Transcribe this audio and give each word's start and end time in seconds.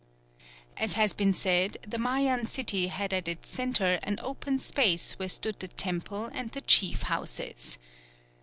As 0.77 0.93
has 0.93 1.13
been 1.13 1.31
said, 1.31 1.77
the 1.87 1.99
Mayan 1.99 2.47
city 2.47 2.87
had 2.87 3.13
as 3.13 3.21
its 3.27 3.49
centre 3.51 3.99
an 4.01 4.17
open 4.23 4.57
space 4.57 5.13
where 5.19 5.29
stood 5.29 5.59
the 5.59 5.67
temple 5.67 6.25
and 6.25 6.49
the 6.53 6.61
chief 6.61 7.03
houses. 7.03 7.77